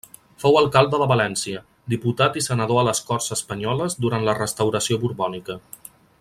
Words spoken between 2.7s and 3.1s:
a les